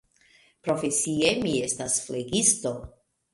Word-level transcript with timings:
Profesie 0.67 1.33
mi 1.43 1.51
estas 1.67 1.99
flegisto. 2.07 2.75